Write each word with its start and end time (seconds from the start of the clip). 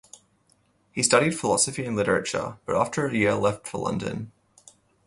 He 0.91 1.03
studied 1.03 1.37
philosophy 1.37 1.85
and 1.85 1.95
literature, 1.95 2.57
but 2.65 2.75
after 2.75 3.05
a 3.05 3.13
year 3.13 3.35
left 3.35 3.67
for 3.67 3.77
London. 3.77 4.31